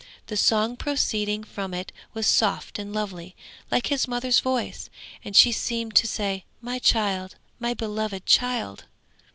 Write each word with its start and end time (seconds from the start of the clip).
The 0.25 0.35
song 0.35 0.77
proceeding 0.77 1.43
from 1.43 1.75
it 1.75 1.91
was 2.15 2.25
soft 2.25 2.79
and 2.79 2.91
lovely, 2.91 3.35
like 3.69 3.85
his 3.85 4.07
mother's 4.07 4.39
voice, 4.39 4.89
and 5.23 5.35
she 5.35 5.51
seemed 5.51 5.93
to 5.97 6.07
say, 6.07 6.43
'My 6.59 6.79
child, 6.79 7.35
my 7.59 7.75
beloved 7.75 8.25
child!' 8.25 8.85